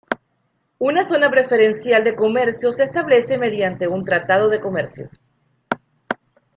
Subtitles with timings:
[0.79, 5.11] Una zona preferencial de comercio se establece mediante un tratado de comercio.